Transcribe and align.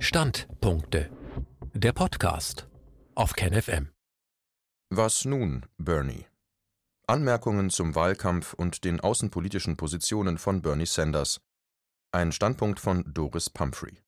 Standpunkte. 0.00 1.10
Der 1.74 1.92
Podcast 1.92 2.68
auf 3.16 3.32
KenFM. 3.32 3.88
Was 4.90 5.24
nun, 5.24 5.66
Bernie? 5.76 6.26
Anmerkungen 7.08 7.68
zum 7.68 7.96
Wahlkampf 7.96 8.54
und 8.54 8.84
den 8.84 9.00
außenpolitischen 9.00 9.76
Positionen 9.76 10.38
von 10.38 10.62
Bernie 10.62 10.86
Sanders. 10.86 11.40
Ein 12.12 12.30
Standpunkt 12.30 12.78
von 12.78 13.12
Doris 13.12 13.50
Pumphrey. 13.50 13.98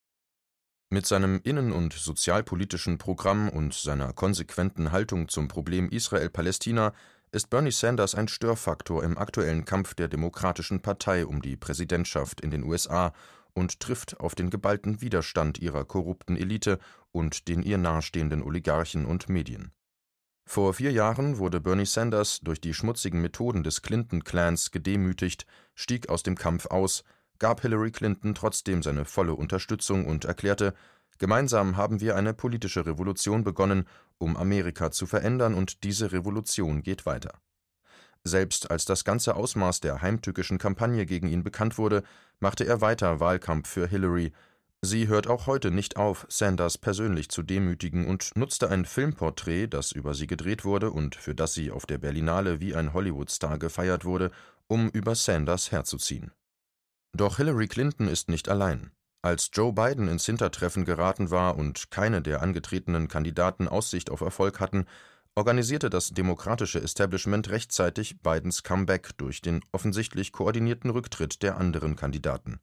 Mit 0.90 1.06
seinem 1.06 1.40
innen- 1.42 1.72
und 1.72 1.92
sozialpolitischen 1.92 2.98
Programm 2.98 3.48
und 3.48 3.74
seiner 3.74 4.12
konsequenten 4.12 4.92
Haltung 4.92 5.28
zum 5.28 5.48
Problem 5.48 5.88
Israel-Palästina 5.88 6.94
ist 7.32 7.50
Bernie 7.50 7.72
Sanders 7.72 8.14
ein 8.14 8.28
Störfaktor 8.28 9.02
im 9.02 9.18
aktuellen 9.18 9.64
Kampf 9.64 9.94
der 9.94 10.06
Demokratischen 10.06 10.82
Partei 10.82 11.26
um 11.26 11.42
die 11.42 11.56
Präsidentschaft 11.56 12.40
in 12.40 12.52
den 12.52 12.62
USA 12.62 13.12
und 13.54 13.80
trifft 13.80 14.20
auf 14.20 14.34
den 14.34 14.50
geballten 14.50 15.00
Widerstand 15.00 15.58
ihrer 15.58 15.84
korrupten 15.84 16.36
Elite 16.36 16.78
und 17.12 17.48
den 17.48 17.62
ihr 17.62 17.78
nahestehenden 17.78 18.42
Oligarchen 18.42 19.04
und 19.06 19.28
Medien. 19.28 19.72
Vor 20.44 20.74
vier 20.74 20.90
Jahren 20.90 21.38
wurde 21.38 21.60
Bernie 21.60 21.86
Sanders 21.86 22.40
durch 22.40 22.60
die 22.60 22.74
schmutzigen 22.74 23.20
Methoden 23.22 23.62
des 23.62 23.82
Clinton-Clans 23.82 24.72
gedemütigt, 24.72 25.46
stieg 25.74 26.08
aus 26.08 26.24
dem 26.24 26.36
Kampf 26.36 26.66
aus, 26.66 27.04
gab 27.38 27.60
Hillary 27.62 27.92
Clinton 27.92 28.34
trotzdem 28.34 28.82
seine 28.82 29.04
volle 29.04 29.34
Unterstützung 29.34 30.06
und 30.06 30.24
erklärte, 30.24 30.74
gemeinsam 31.18 31.76
haben 31.76 32.00
wir 32.00 32.16
eine 32.16 32.34
politische 32.34 32.84
Revolution 32.84 33.44
begonnen, 33.44 33.86
um 34.18 34.36
Amerika 34.36 34.90
zu 34.90 35.06
verändern, 35.06 35.54
und 35.54 35.84
diese 35.84 36.12
Revolution 36.12 36.82
geht 36.82 37.06
weiter. 37.06 37.40
Selbst 38.24 38.70
als 38.70 38.84
das 38.84 39.04
ganze 39.04 39.34
Ausmaß 39.34 39.80
der 39.80 40.02
heimtückischen 40.02 40.58
Kampagne 40.58 41.06
gegen 41.06 41.28
ihn 41.28 41.42
bekannt 41.42 41.78
wurde, 41.78 42.02
machte 42.38 42.66
er 42.66 42.80
weiter 42.80 43.20
Wahlkampf 43.20 43.68
für 43.68 43.86
Hillary. 43.86 44.32
Sie 44.82 45.08
hört 45.08 45.26
auch 45.26 45.46
heute 45.46 45.70
nicht 45.70 45.96
auf, 45.96 46.26
Sanders 46.28 46.78
persönlich 46.78 47.28
zu 47.28 47.42
demütigen 47.42 48.06
und 48.06 48.34
nutzte 48.34 48.70
ein 48.70 48.84
Filmporträt, 48.84 49.66
das 49.66 49.92
über 49.92 50.14
sie 50.14 50.26
gedreht 50.26 50.64
wurde 50.64 50.90
und 50.90 51.16
für 51.16 51.34
das 51.34 51.54
sie 51.54 51.70
auf 51.70 51.86
der 51.86 51.98
Berlinale 51.98 52.60
wie 52.60 52.74
ein 52.74 52.94
Hollywoodstar 52.94 53.58
gefeiert 53.58 54.04
wurde, 54.04 54.30
um 54.68 54.88
über 54.88 55.14
Sanders 55.14 55.72
herzuziehen. 55.72 56.32
Doch 57.12 57.38
Hillary 57.38 57.68
Clinton 57.68 58.08
ist 58.08 58.28
nicht 58.28 58.48
allein. 58.48 58.92
Als 59.22 59.50
Joe 59.52 59.72
Biden 59.72 60.08
ins 60.08 60.24
Hintertreffen 60.24 60.86
geraten 60.86 61.30
war 61.30 61.58
und 61.58 61.90
keine 61.90 62.22
der 62.22 62.40
angetretenen 62.40 63.08
Kandidaten 63.08 63.68
Aussicht 63.68 64.10
auf 64.10 64.22
Erfolg 64.22 64.60
hatten, 64.60 64.86
organisierte 65.34 65.90
das 65.90 66.10
demokratische 66.10 66.80
Establishment 66.80 67.50
rechtzeitig 67.50 68.20
Bidens 68.20 68.62
Comeback 68.62 69.16
durch 69.16 69.40
den 69.40 69.64
offensichtlich 69.72 70.32
koordinierten 70.32 70.90
Rücktritt 70.90 71.42
der 71.42 71.56
anderen 71.56 71.96
Kandidaten. 71.96 72.60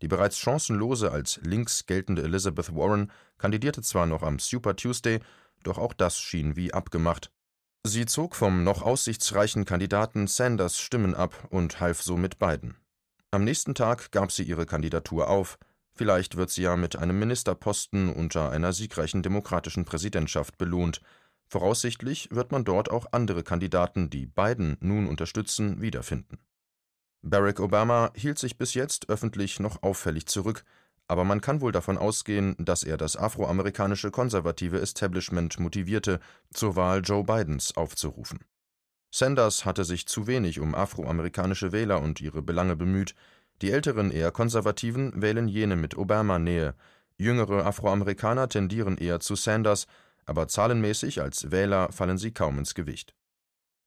Die 0.00 0.08
bereits 0.08 0.38
chancenlose 0.38 1.10
als 1.10 1.40
links 1.42 1.86
geltende 1.86 2.22
Elizabeth 2.22 2.74
Warren 2.74 3.10
kandidierte 3.36 3.82
zwar 3.82 4.06
noch 4.06 4.22
am 4.22 4.38
Super 4.38 4.76
Tuesday, 4.76 5.20
doch 5.62 5.78
auch 5.78 5.92
das 5.92 6.18
schien 6.18 6.56
wie 6.56 6.72
abgemacht. 6.72 7.30
Sie 7.84 8.06
zog 8.06 8.36
vom 8.36 8.64
noch 8.64 8.82
aussichtsreichen 8.82 9.64
Kandidaten 9.64 10.26
Sanders 10.26 10.78
Stimmen 10.78 11.14
ab 11.14 11.46
und 11.50 11.80
half 11.80 12.02
somit 12.02 12.38
Biden. 12.38 12.76
Am 13.30 13.44
nächsten 13.44 13.74
Tag 13.74 14.10
gab 14.10 14.32
sie 14.32 14.42
ihre 14.42 14.66
Kandidatur 14.66 15.28
auf. 15.28 15.58
Vielleicht 15.92 16.36
wird 16.36 16.50
sie 16.50 16.62
ja 16.62 16.76
mit 16.76 16.96
einem 16.96 17.18
Ministerposten 17.18 18.12
unter 18.12 18.50
einer 18.50 18.72
siegreichen 18.72 19.22
demokratischen 19.22 19.84
Präsidentschaft 19.84 20.58
belohnt. 20.58 21.00
Voraussichtlich 21.48 22.28
wird 22.30 22.52
man 22.52 22.64
dort 22.64 22.90
auch 22.90 23.06
andere 23.12 23.42
Kandidaten, 23.42 24.10
die 24.10 24.26
Biden 24.26 24.76
nun 24.80 25.08
unterstützen, 25.08 25.80
wiederfinden. 25.80 26.38
Barack 27.22 27.58
Obama 27.58 28.12
hielt 28.14 28.38
sich 28.38 28.58
bis 28.58 28.74
jetzt 28.74 29.08
öffentlich 29.08 29.58
noch 29.58 29.82
auffällig 29.82 30.26
zurück, 30.26 30.64
aber 31.08 31.24
man 31.24 31.40
kann 31.40 31.62
wohl 31.62 31.72
davon 31.72 31.96
ausgehen, 31.96 32.54
dass 32.58 32.82
er 32.82 32.98
das 32.98 33.16
afroamerikanische 33.16 34.10
konservative 34.10 34.80
Establishment 34.80 35.58
motivierte, 35.58 36.20
zur 36.52 36.76
Wahl 36.76 37.00
Joe 37.02 37.24
Bidens 37.24 37.76
aufzurufen. 37.76 38.40
Sanders 39.10 39.64
hatte 39.64 39.86
sich 39.86 40.06
zu 40.06 40.26
wenig 40.26 40.60
um 40.60 40.74
afroamerikanische 40.74 41.72
Wähler 41.72 42.02
und 42.02 42.20
ihre 42.20 42.42
Belange 42.42 42.76
bemüht, 42.76 43.14
die 43.62 43.70
älteren 43.70 44.10
eher 44.10 44.30
Konservativen 44.30 45.22
wählen 45.22 45.48
jene 45.48 45.76
mit 45.76 45.96
Obama-Nähe, 45.96 46.74
jüngere 47.16 47.64
Afroamerikaner 47.64 48.48
tendieren 48.48 48.98
eher 48.98 49.18
zu 49.18 49.34
Sanders, 49.34 49.86
aber 50.28 50.48
zahlenmäßig 50.48 51.22
als 51.22 51.50
Wähler 51.50 51.90
fallen 51.92 52.18
sie 52.18 52.32
kaum 52.32 52.58
ins 52.58 52.74
Gewicht. 52.74 53.14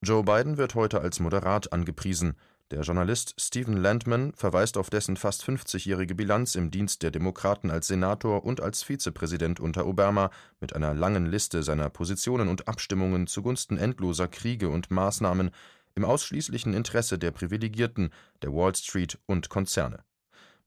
Joe 0.04 0.24
Biden 0.24 0.58
wird 0.58 0.76
heute 0.76 1.02
als 1.02 1.20
moderat 1.20 1.72
angepriesen, 1.72 2.36
der 2.72 2.84
Journalist 2.84 3.36
Stephen 3.38 3.76
Landman 3.76 4.32
verweist 4.34 4.78
auf 4.78 4.90
dessen 4.90 5.18
fast 5.18 5.44
50-jährige 5.44 6.16
Bilanz 6.16 6.56
im 6.56 6.72
Dienst 6.72 7.04
der 7.04 7.12
Demokraten 7.12 7.70
als 7.70 7.88
Senator 7.88 8.46
und 8.46 8.62
als 8.62 8.82
Vizepräsident 8.82 9.60
unter 9.60 9.86
Obama 9.86 10.32
mit 10.62 10.74
einer 10.74 10.94
langen 10.94 11.26
Liste 11.26 11.64
seiner 11.64 11.90
Positionen 11.90 12.48
und 12.48 12.70
Abstimmungen 12.70 13.28
zugunsten 13.28 13.78
endloser 13.78 14.30
Kriege 14.30 14.70
und 14.70 14.90
Maßnahmen 14.90 15.52
im 15.96 16.06
ausschließlichen 16.06 16.74
Interesse 16.74 17.20
der 17.20 17.32
Privilegierten, 17.32 18.12
der 18.42 18.54
Wall 18.54 18.74
Street 18.74 19.20
und 19.26 19.50
Konzerne. 19.50 20.06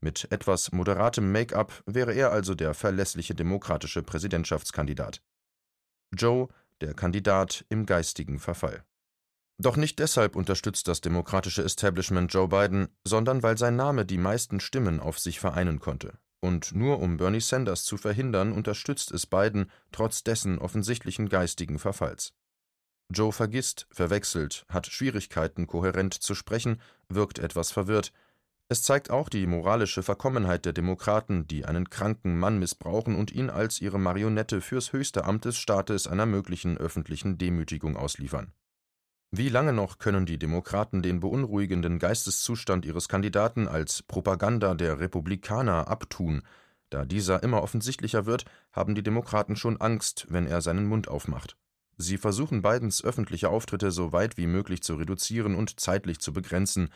Mit 0.00 0.30
etwas 0.30 0.72
moderatem 0.72 1.32
Make-up 1.32 1.82
wäre 1.86 2.12
er 2.12 2.32
also 2.32 2.54
der 2.54 2.74
verlässliche 2.74 3.34
demokratische 3.34 4.02
Präsidentschaftskandidat. 4.02 5.22
Joe 6.14 6.48
der 6.80 6.94
Kandidat 6.94 7.64
im 7.68 7.86
geistigen 7.86 8.38
Verfall. 8.38 8.84
Doch 9.58 9.76
nicht 9.76 9.98
deshalb 10.00 10.34
unterstützt 10.34 10.88
das 10.88 11.00
demokratische 11.00 11.62
Establishment 11.62 12.32
Joe 12.32 12.48
Biden, 12.48 12.88
sondern 13.04 13.42
weil 13.42 13.56
sein 13.56 13.76
Name 13.76 14.04
die 14.04 14.18
meisten 14.18 14.60
Stimmen 14.60 15.00
auf 15.00 15.18
sich 15.18 15.38
vereinen 15.38 15.78
konnte. 15.78 16.18
Und 16.40 16.74
nur 16.74 17.00
um 17.00 17.16
Bernie 17.16 17.40
Sanders 17.40 17.84
zu 17.84 17.96
verhindern, 17.96 18.52
unterstützt 18.52 19.12
es 19.12 19.26
Biden 19.26 19.70
trotz 19.92 20.24
dessen 20.24 20.58
offensichtlichen 20.58 21.28
geistigen 21.28 21.78
Verfalls. 21.78 22.34
Joe 23.10 23.32
vergisst, 23.32 23.86
verwechselt, 23.90 24.66
hat 24.68 24.86
Schwierigkeiten, 24.86 25.66
kohärent 25.66 26.14
zu 26.14 26.34
sprechen, 26.34 26.80
wirkt 27.08 27.38
etwas 27.38 27.70
verwirrt, 27.70 28.12
es 28.74 28.82
zeigt 28.82 29.08
auch 29.08 29.28
die 29.28 29.46
moralische 29.46 30.02
Verkommenheit 30.02 30.64
der 30.64 30.72
Demokraten, 30.72 31.46
die 31.46 31.64
einen 31.64 31.90
kranken 31.90 32.36
Mann 32.36 32.58
missbrauchen 32.58 33.14
und 33.14 33.30
ihn 33.30 33.48
als 33.48 33.80
ihre 33.80 34.00
Marionette 34.00 34.60
fürs 34.60 34.92
höchste 34.92 35.26
Amt 35.26 35.44
des 35.44 35.56
Staates 35.56 36.08
einer 36.08 36.26
möglichen 36.26 36.76
öffentlichen 36.76 37.38
Demütigung 37.38 37.96
ausliefern. 37.96 38.50
Wie 39.30 39.48
lange 39.48 39.72
noch 39.72 39.98
können 39.98 40.26
die 40.26 40.40
Demokraten 40.40 41.02
den 41.02 41.20
beunruhigenden 41.20 42.00
Geisteszustand 42.00 42.84
ihres 42.84 43.08
Kandidaten 43.08 43.68
als 43.68 44.02
Propaganda 44.02 44.74
der 44.74 44.98
Republikaner 44.98 45.86
abtun? 45.86 46.42
Da 46.90 47.04
dieser 47.04 47.44
immer 47.44 47.62
offensichtlicher 47.62 48.26
wird, 48.26 48.44
haben 48.72 48.96
die 48.96 49.04
Demokraten 49.04 49.54
schon 49.54 49.80
Angst, 49.80 50.26
wenn 50.30 50.48
er 50.48 50.62
seinen 50.62 50.86
Mund 50.86 51.06
aufmacht. 51.06 51.56
Sie 51.96 52.18
versuchen 52.18 52.62
Bidens 52.62 53.04
öffentliche 53.04 53.50
Auftritte 53.50 53.92
so 53.92 54.10
weit 54.10 54.36
wie 54.36 54.48
möglich 54.48 54.82
zu 54.82 54.96
reduzieren 54.96 55.54
und 55.54 55.78
zeitlich 55.78 56.18
zu 56.18 56.32
begrenzen, 56.32 56.88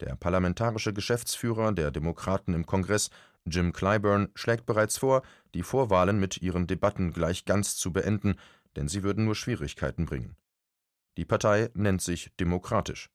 der 0.00 0.16
parlamentarische 0.16 0.92
Geschäftsführer 0.92 1.72
der 1.72 1.90
Demokraten 1.90 2.54
im 2.54 2.66
Kongress, 2.66 3.10
Jim 3.44 3.72
Clyburn, 3.72 4.28
schlägt 4.34 4.66
bereits 4.66 4.98
vor, 4.98 5.22
die 5.54 5.62
Vorwahlen 5.62 6.18
mit 6.18 6.42
ihren 6.42 6.66
Debatten 6.66 7.12
gleich 7.12 7.44
ganz 7.44 7.76
zu 7.76 7.92
beenden, 7.92 8.36
denn 8.76 8.88
sie 8.88 9.02
würden 9.02 9.24
nur 9.24 9.34
Schwierigkeiten 9.34 10.06
bringen. 10.06 10.36
Die 11.16 11.24
Partei 11.24 11.70
nennt 11.74 12.02
sich 12.02 12.30
demokratisch. 12.38 13.10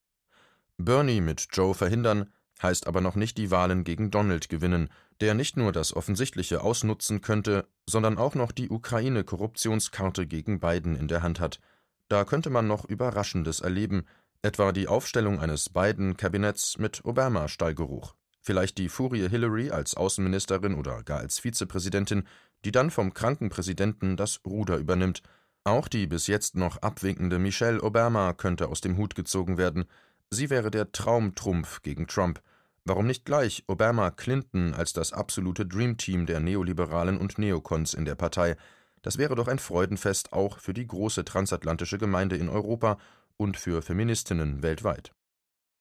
Bernie 0.77 1.21
mit 1.21 1.47
Joe 1.51 1.75
verhindern 1.75 2.31
heißt 2.61 2.87
aber 2.87 3.01
noch 3.01 3.15
nicht 3.15 3.37
die 3.37 3.51
Wahlen 3.51 3.83
gegen 3.83 4.11
Donald 4.11 4.49
gewinnen, 4.49 4.89
der 5.19 5.33
nicht 5.33 5.57
nur 5.57 5.71
das 5.71 5.95
Offensichtliche 5.95 6.61
ausnutzen 6.61 7.21
könnte, 7.21 7.67
sondern 7.87 8.17
auch 8.17 8.35
noch 8.35 8.51
die 8.51 8.69
Ukraine-Korruptionskarte 8.69 10.27
gegen 10.27 10.59
Biden 10.59 10.95
in 10.95 11.07
der 11.07 11.23
Hand 11.23 11.39
hat. 11.39 11.59
Da 12.07 12.25
könnte 12.25 12.49
man 12.49 12.67
noch 12.67 12.85
Überraschendes 12.85 13.59
erleben, 13.59 14.05
Etwa 14.43 14.71
die 14.71 14.87
Aufstellung 14.87 15.39
eines 15.39 15.69
Biden-Kabinetts 15.69 16.79
mit 16.79 17.05
Obama-Stallgeruch. 17.05 18.15
Vielleicht 18.41 18.79
die 18.79 18.89
Furie 18.89 19.29
Hillary 19.29 19.69
als 19.69 19.95
Außenministerin 19.95 20.73
oder 20.73 21.03
gar 21.03 21.19
als 21.19 21.37
Vizepräsidentin, 21.37 22.23
die 22.65 22.71
dann 22.71 22.89
vom 22.89 23.13
kranken 23.13 23.49
Präsidenten 23.49 24.17
das 24.17 24.41
Ruder 24.43 24.77
übernimmt. 24.77 25.21
Auch 25.63 25.87
die 25.87 26.07
bis 26.07 26.25
jetzt 26.25 26.55
noch 26.55 26.77
abwinkende 26.77 27.37
Michelle 27.37 27.83
Obama 27.83 28.33
könnte 28.33 28.69
aus 28.69 28.81
dem 28.81 28.97
Hut 28.97 29.13
gezogen 29.13 29.59
werden. 29.59 29.85
Sie 30.31 30.49
wäre 30.49 30.71
der 30.71 30.91
Traumtrumpf 30.91 31.83
gegen 31.83 32.07
Trump. 32.07 32.41
Warum 32.83 33.05
nicht 33.05 33.25
gleich 33.25 33.63
Obama 33.67 34.09
Clinton 34.09 34.73
als 34.73 34.91
das 34.91 35.13
absolute 35.13 35.67
Dreamteam 35.67 36.25
der 36.25 36.39
Neoliberalen 36.39 37.19
und 37.19 37.37
Neokons 37.37 37.93
in 37.93 38.05
der 38.05 38.15
Partei? 38.15 38.57
Das 39.03 39.19
wäre 39.19 39.35
doch 39.35 39.47
ein 39.47 39.59
Freudenfest 39.59 40.33
auch 40.33 40.57
für 40.57 40.73
die 40.73 40.87
große 40.87 41.25
transatlantische 41.25 41.99
Gemeinde 41.99 42.37
in 42.37 42.49
Europa 42.49 42.97
und 43.41 43.57
für 43.57 43.81
Feministinnen 43.81 44.61
weltweit. 44.61 45.13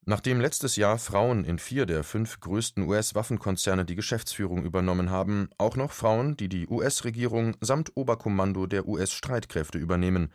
Nachdem 0.06 0.40
letztes 0.40 0.76
Jahr 0.76 0.98
Frauen 0.98 1.44
in 1.44 1.58
vier 1.58 1.84
der 1.84 2.04
fünf 2.04 2.40
größten 2.40 2.88
US-Waffenkonzerne 2.88 3.84
die 3.84 3.96
Geschäftsführung 3.96 4.64
übernommen 4.64 5.10
haben, 5.10 5.50
auch 5.58 5.76
noch 5.76 5.92
Frauen, 5.92 6.38
die 6.38 6.48
die 6.48 6.66
US-Regierung 6.66 7.54
samt 7.60 7.92
Oberkommando 7.96 8.66
der 8.66 8.88
US-Streitkräfte 8.88 9.76
übernehmen, 9.76 10.32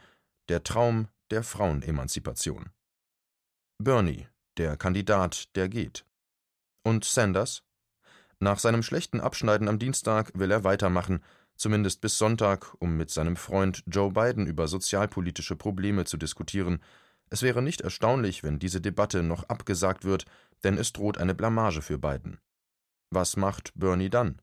der 0.49 0.63
Traum 0.63 1.07
der 1.31 1.41
Frauenemanzipation. 1.41 2.69
Bernie, 3.79 4.27
der 4.57 4.77
Kandidat, 4.77 5.55
der 5.55 5.67
geht. 5.67 6.05
Und 6.83 7.05
Sanders? 7.05 7.63
Nach 8.39 8.59
seinem 8.59 8.83
schlechten 8.83 9.19
Abschneiden 9.19 9.67
am 9.67 9.79
Dienstag 9.79 10.31
will 10.35 10.51
er 10.51 10.63
weitermachen, 10.63 11.23
zumindest 11.55 12.01
bis 12.01 12.19
Sonntag, 12.19 12.75
um 12.77 12.97
mit 12.97 13.09
seinem 13.09 13.35
Freund 13.35 13.83
Joe 13.87 14.11
Biden 14.11 14.45
über 14.45 14.67
sozialpolitische 14.67 15.55
Probleme 15.55 16.05
zu 16.05 16.17
diskutieren. 16.17 16.83
Es 17.29 17.41
wäre 17.41 17.61
nicht 17.61 17.81
erstaunlich, 17.81 18.43
wenn 18.43 18.59
diese 18.59 18.81
Debatte 18.81 19.23
noch 19.23 19.43
abgesagt 19.49 20.05
wird, 20.05 20.25
denn 20.63 20.77
es 20.77 20.93
droht 20.93 21.17
eine 21.17 21.35
Blamage 21.35 21.81
für 21.81 21.97
Biden. 21.97 22.39
Was 23.11 23.37
macht 23.37 23.71
Bernie 23.75 24.09
dann? 24.09 24.41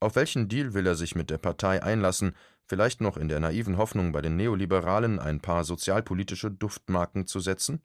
Auf 0.00 0.16
welchen 0.16 0.48
Deal 0.48 0.74
will 0.74 0.86
er 0.86 0.94
sich 0.94 1.14
mit 1.14 1.30
der 1.30 1.38
Partei 1.38 1.82
einlassen, 1.82 2.34
vielleicht 2.66 3.00
noch 3.00 3.16
in 3.16 3.28
der 3.28 3.40
naiven 3.40 3.76
Hoffnung, 3.76 4.12
bei 4.12 4.20
den 4.20 4.36
Neoliberalen 4.36 5.18
ein 5.18 5.40
paar 5.40 5.64
sozialpolitische 5.64 6.50
Duftmarken 6.50 7.26
zu 7.26 7.40
setzen? 7.40 7.82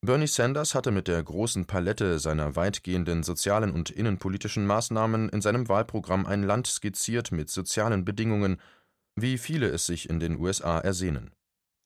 Bernie 0.00 0.28
Sanders 0.28 0.74
hatte 0.74 0.92
mit 0.92 1.08
der 1.08 1.20
großen 1.22 1.66
Palette 1.66 2.20
seiner 2.20 2.54
weitgehenden 2.54 3.24
sozialen 3.24 3.72
und 3.72 3.90
innenpolitischen 3.90 4.64
Maßnahmen 4.64 5.28
in 5.28 5.40
seinem 5.40 5.68
Wahlprogramm 5.68 6.24
ein 6.24 6.44
Land 6.44 6.68
skizziert 6.68 7.32
mit 7.32 7.50
sozialen 7.50 8.04
Bedingungen, 8.04 8.60
wie 9.16 9.38
viele 9.38 9.68
es 9.68 9.86
sich 9.86 10.08
in 10.08 10.20
den 10.20 10.38
USA 10.38 10.78
ersehnen. 10.78 11.32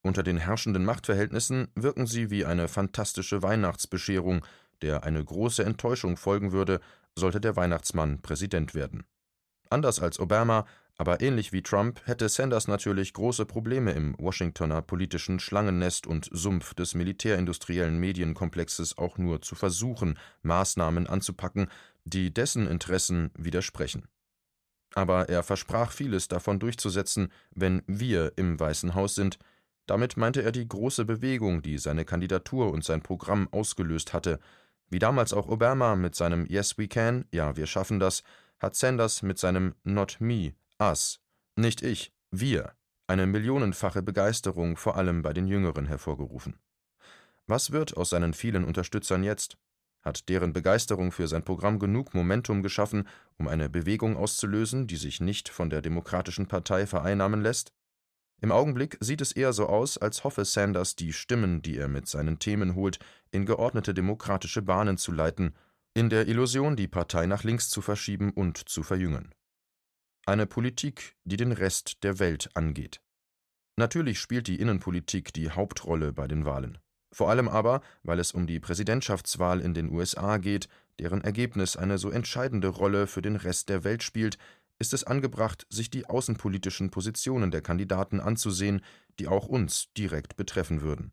Unter 0.03 0.23
den 0.23 0.37
herrschenden 0.37 0.85
Machtverhältnissen 0.85 1.69
wirken 1.75 2.07
sie 2.07 2.31
wie 2.31 2.45
eine 2.45 2.69
fantastische 2.69 3.43
Weihnachtsbescherung, 3.43 4.45
der 4.83 5.05
eine 5.05 5.25
große 5.25 5.65
Enttäuschung 5.65 6.17
folgen 6.17 6.53
würde, 6.53 6.81
sollte 7.15 7.41
der 7.41 7.57
Weihnachtsmann 7.57 8.21
Präsident 8.21 8.75
werden. 8.75 9.05
Anders 9.71 10.01
als 10.01 10.19
Obama 10.19 10.67
aber 10.99 11.21
ähnlich 11.21 11.53
wie 11.53 11.63
Trump 11.63 12.01
hätte 12.05 12.29
Sanders 12.29 12.69
natürlich 12.69 13.13
große 13.13 13.47
Probleme 13.47 13.93
im 13.93 14.15
Washingtoner 14.19 14.83
politischen 14.83 15.41
Schlangennest 15.41 16.07
und 16.07 16.29
Sumpf 16.31 16.75
des 16.75 16.95
militärindustriellen 16.95 17.99
Medienkomplexes 17.99 18.99
auch 18.99 19.19
nur 19.19 19.43
zu 19.43 19.55
versuchen, 19.55 20.19
Maßnahmen 20.43 21.07
anzupacken, 21.07 21.69
die 22.05 22.33
dessen 22.33 22.67
Interessen 22.67 23.31
widersprechen. 23.37 24.07
Aber 24.95 25.31
er 25.31 25.43
versprach 25.43 25.91
vieles 25.91 26.29
davon 26.29 26.61
durchzusetzen, 26.61 27.33
wenn 27.55 27.83
wir 27.87 28.35
im 28.37 28.61
Weißen 28.61 28.95
Haus 28.95 29.15
sind. 29.15 29.39
Damit 29.87 30.17
meinte 30.17 30.43
er 30.43 30.53
die 30.53 30.67
große 30.67 31.05
Bewegung, 31.05 31.63
die 31.63 31.79
seine 31.79 32.05
Kandidatur 32.05 32.73
und 32.73 32.85
sein 32.85 33.03
Programm 33.03 33.49
ausgelöst 33.51 34.13
hatte. 34.13 34.39
Wie 34.89 34.99
damals 34.99 35.33
auch 35.33 35.49
Obama 35.49 35.97
mit 35.97 36.15
seinem 36.15 36.47
Yes 36.47 36.79
We 36.79 36.89
Can, 36.89 37.25
ja, 37.33 37.57
wir 37.57 37.67
schaffen 37.67 37.99
das, 37.99 38.23
hat 38.61 38.77
Sanders 38.77 39.23
mit 39.23 39.39
seinem 39.39 39.75
Not 39.83 40.19
Me 40.21 40.55
Us, 40.81 41.21
nicht 41.57 41.83
ich, 41.83 42.13
wir, 42.31 42.73
eine 43.07 43.27
millionenfache 43.27 44.03
Begeisterung 44.03 44.77
vor 44.77 44.97
allem 44.97 45.23
bei 45.23 45.33
den 45.33 45.47
Jüngeren 45.47 45.87
hervorgerufen. 45.87 46.59
Was 47.47 47.73
wird 47.73 47.97
aus 47.97 48.11
seinen 48.11 48.35
vielen 48.35 48.65
Unterstützern 48.65 49.25
jetzt? 49.25 49.59
Hat 50.03 50.29
deren 50.29 50.53
Begeisterung 50.53 51.13
für 51.13 51.29
sein 51.29 51.45
Programm 51.45 51.79
genug 51.79 52.15
Momentum 52.15 52.63
geschaffen, 52.63 53.07
um 53.39 53.49
eine 53.49 53.69
Bewegung 53.69 54.17
auszulösen, 54.17 54.87
die 54.87 54.97
sich 54.97 55.21
nicht 55.21 55.49
von 55.49 55.71
der 55.71 55.83
Demokratischen 55.83 56.47
Partei 56.47 56.87
vereinnahmen 56.87 57.43
lässt? 57.43 57.73
Im 58.43 58.51
Augenblick 58.51 58.99
sieht 58.99 59.21
es 59.21 59.31
eher 59.31 59.53
so 59.53 59.69
aus, 59.69 59.99
als 59.99 60.25
hoffe 60.25 60.45
Sanders, 60.45 60.97
die 60.97 61.13
Stimmen, 61.13 61.63
die 61.63 61.79
er 61.79 61.87
mit 61.87 62.09
seinen 62.09 62.41
Themen 62.41 62.75
holt, 62.75 62.99
in 63.31 63.47
geordnete 63.47 63.95
demokratische 63.95 64.63
Bahnen 64.63 64.99
zu 64.99 65.13
leiten, 65.13 65.55
in 65.95 66.11
der 66.11 66.27
Illusion, 66.27 66.75
die 66.75 66.89
Partei 66.89 67.27
nach 67.27 67.45
links 67.45 67.71
zu 67.71 67.81
verschieben 67.83 68.33
und 68.33 68.69
zu 68.69 68.83
verjüngen. 68.83 69.33
Eine 70.27 70.47
Politik, 70.47 71.15
die 71.23 71.37
den 71.37 71.53
Rest 71.53 72.03
der 72.03 72.19
Welt 72.19 72.51
angeht. 72.55 73.01
Natürlich 73.77 74.19
spielt 74.19 74.49
die 74.49 74.59
Innenpolitik 74.59 75.33
die 75.33 75.51
Hauptrolle 75.51 76.13
bei 76.13 76.27
den 76.27 76.45
Wahlen. 76.45 76.79
Vor 77.13 77.31
allem 77.31 77.49
aber, 77.49 77.81
weil 78.03 78.19
es 78.19 78.33
um 78.33 78.49
die 78.49 78.59
Präsidentschaftswahl 78.59 79.61
in 79.61 79.73
den 79.73 79.91
USA 79.91 80.39
geht, 80.39 80.69
deren 80.99 81.23
Ergebnis 81.23 81.77
eine 81.77 81.99
so 81.99 82.11
entscheidende 82.11 82.69
Rolle 82.69 83.07
für 83.07 83.23
den 83.23 83.37
Rest 83.37 83.69
der 83.69 83.85
Welt 83.85 84.03
spielt, 84.03 84.37
ist 84.79 84.93
es 84.95 85.05
angebracht, 85.05 85.67
sich 85.71 85.91
die 85.91 86.07
außenpolitischen 86.07 86.91
Positionen 86.91 87.51
der 87.51 87.63
Kandidaten 87.63 88.21
anzusehen, 88.21 88.83
die 89.19 89.29
auch 89.29 89.47
uns 89.47 89.93
direkt 89.97 90.37
betreffen 90.37 90.83
würden. 90.83 91.13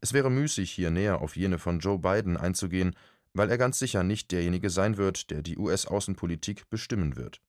Es 0.00 0.12
wäre 0.12 0.30
müßig, 0.30 0.70
hier 0.70 0.90
näher 0.90 1.20
auf 1.20 1.36
jene 1.36 1.58
von 1.58 1.80
Joe 1.80 1.98
Biden 1.98 2.36
einzugehen, 2.36 2.94
weil 3.32 3.50
er 3.50 3.58
ganz 3.58 3.78
sicher 3.78 4.02
nicht 4.02 4.32
derjenige 4.32 4.70
sein 4.70 4.96
wird, 4.96 5.30
der 5.30 5.42
die 5.42 5.58
US-Außenpolitik 5.58 6.68
bestimmen 6.70 7.16
wird. 7.16 7.42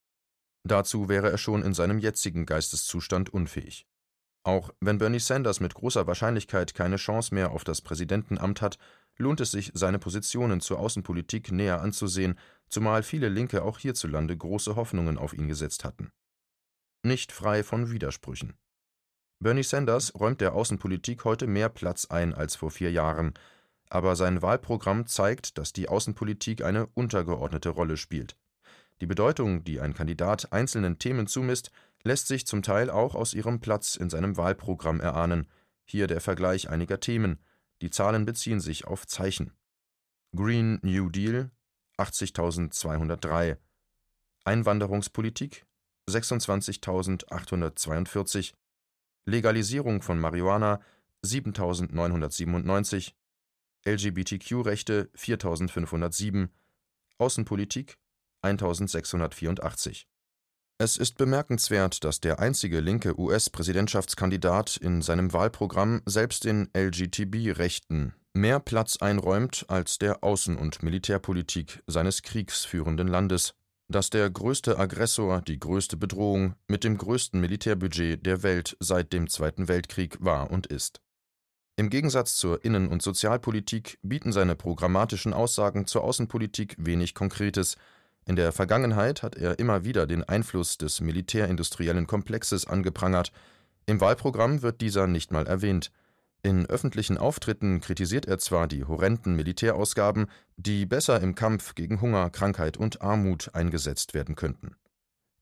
Dazu 0.64 1.08
wäre 1.08 1.32
er 1.32 1.38
schon 1.38 1.64
in 1.64 1.74
seinem 1.74 2.00
jetzigen 2.00 2.46
Geisteszustand 2.46 3.30
unfähig. 3.30 3.86
Auch 4.48 4.74
wenn 4.80 4.98
Bernie 4.98 5.20
Sanders 5.20 5.60
mit 5.60 5.74
großer 5.74 6.08
Wahrscheinlichkeit 6.08 6.74
keine 6.74 6.96
Chance 6.96 7.36
mehr 7.36 7.52
auf 7.52 7.66
das 7.66 7.82
Präsidentenamt 7.82 8.62
hat, 8.62 8.78
lohnt 9.18 9.42
es 9.42 9.52
sich, 9.52 9.72
seine 9.74 10.00
Positionen 10.00 10.62
zur 10.62 10.80
Außenpolitik 10.80 11.52
näher 11.52 11.82
anzusehen, 11.82 12.40
zumal 12.70 13.04
viele 13.04 13.28
Linke 13.28 13.62
auch 13.64 13.78
hierzulande 13.78 14.38
große 14.38 14.78
Hoffnungen 14.78 15.18
auf 15.18 15.34
ihn 15.34 15.50
gesetzt 15.50 15.84
hatten. 15.84 16.14
Nicht 17.04 17.34
frei 17.34 17.62
von 17.62 17.92
Widersprüchen. 17.92 18.54
Bernie 19.40 19.64
Sanders 19.64 20.16
räumt 20.16 20.40
der 20.40 20.54
Außenpolitik 20.54 21.26
heute 21.26 21.46
mehr 21.46 21.68
Platz 21.68 22.06
ein 22.06 22.34
als 22.34 22.56
vor 22.56 22.72
vier 22.72 22.92
Jahren, 22.92 23.34
aber 23.90 24.16
sein 24.16 24.42
Wahlprogramm 24.42 25.08
zeigt, 25.08 25.58
dass 25.58 25.74
die 25.74 25.90
Außenpolitik 25.90 26.64
eine 26.64 26.88
untergeordnete 26.94 27.68
Rolle 27.68 27.98
spielt. 27.98 28.38
Die 29.02 29.08
Bedeutung, 29.08 29.66
die 29.66 29.82
ein 29.82 29.94
Kandidat 29.94 30.54
einzelnen 30.54 31.00
Themen 31.00 31.28
zumisst, 31.28 31.70
lässt 32.08 32.28
sich 32.28 32.48
zum 32.48 32.64
Teil 32.64 32.90
auch 32.90 33.14
aus 33.14 33.34
ihrem 33.34 33.60
Platz 33.60 33.96
in 33.96 34.10
seinem 34.10 34.38
Wahlprogramm 34.38 35.00
erahnen. 35.00 35.48
Hier 35.86 36.08
der 36.08 36.22
Vergleich 36.22 36.70
einiger 36.70 37.00
Themen. 37.00 37.38
Die 37.82 37.92
Zahlen 37.92 38.26
beziehen 38.26 38.60
sich 38.60 38.86
auf 38.86 39.06
Zeichen. 39.06 39.52
Green 40.36 40.80
New 40.82 41.10
Deal 41.10 41.52
80.203 41.98 43.58
Einwanderungspolitik 44.46 45.68
26.842 46.10 48.54
Legalisierung 49.26 50.02
von 50.02 50.20
Marihuana 50.20 50.80
7.997 51.26 53.14
LGBTQ-Rechte 53.86 55.10
4.507 55.16 56.50
Außenpolitik 57.18 57.98
1684. 58.42 60.08
Es 60.80 60.96
ist 60.96 61.18
bemerkenswert, 61.18 62.04
dass 62.04 62.20
der 62.20 62.40
einzige 62.40 62.82
linke 62.82 63.20
US-Präsidentschaftskandidat 63.20 64.78
in 64.78 65.02
seinem 65.02 65.34
Wahlprogramm 65.34 66.04
selbst 66.06 66.44
den 66.44 66.70
LGTB-Rechten 66.78 68.14
mehr 68.36 68.60
Platz 68.60 68.98
einräumt 68.98 69.66
als 69.70 69.98
der 69.98 70.20
Außen- 70.20 70.56
und 70.56 70.84
Militärpolitik 70.84 71.82
seines 71.88 72.22
kriegsführenden 72.22 73.08
Landes, 73.08 73.56
das 73.88 74.12
der 74.12 74.30
größte 74.30 74.78
Aggressor, 74.78 75.42
die 75.42 75.60
größte 75.60 75.98
Bedrohung 75.98 76.54
mit 76.68 76.84
dem 76.84 77.00
größten 77.00 77.42
Militärbudget 77.42 78.24
der 78.24 78.44
Welt 78.44 78.78
seit 78.80 79.14
dem 79.14 79.28
Zweiten 79.30 79.68
Weltkrieg 79.68 80.18
war 80.20 80.52
und 80.52 80.68
ist. 80.68 81.02
Im 81.76 81.90
Gegensatz 81.90 82.36
zur 82.36 82.64
Innen- 82.64 82.90
und 82.90 83.02
Sozialpolitik 83.02 83.98
bieten 84.04 84.32
seine 84.32 84.56
programmatischen 84.56 85.34
Aussagen 85.34 85.88
zur 85.88 86.04
Außenpolitik 86.04 86.76
wenig 86.78 87.16
Konkretes, 87.16 87.78
in 88.28 88.36
der 88.36 88.52
Vergangenheit 88.52 89.24
hat 89.24 89.36
er 89.36 89.58
immer 89.58 89.86
wieder 89.86 90.06
den 90.06 90.24
Einfluss 90.24 90.78
des 90.78 91.02
militärindustriellen 91.02 92.08
Komplexes 92.08 92.68
angeprangert, 92.68 93.32
im 93.86 94.02
Wahlprogramm 94.02 94.62
wird 94.62 94.82
dieser 94.82 95.08
nicht 95.08 95.32
mal 95.32 95.48
erwähnt. 95.48 95.92
In 96.44 96.66
öffentlichen 96.66 97.18
Auftritten 97.18 97.80
kritisiert 97.80 98.26
er 98.26 98.38
zwar 98.38 98.68
die 98.68 98.84
horrenden 98.84 99.38
Militärausgaben, 99.38 100.28
die 100.58 100.86
besser 100.86 101.22
im 101.22 101.36
Kampf 101.36 101.74
gegen 101.74 102.02
Hunger, 102.02 102.30
Krankheit 102.30 102.76
und 102.76 103.02
Armut 103.02 103.52
eingesetzt 103.54 104.14
werden 104.14 104.36
könnten. 104.36 104.76